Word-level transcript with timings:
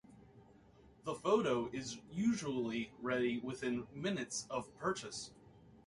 The 1.03 1.13
photo 1.13 1.69
is 1.71 1.99
usually 2.11 2.91
ready 3.03 3.37
within 3.37 3.85
minutes 3.93 4.47
of 4.49 4.75
purchase. 4.79 5.29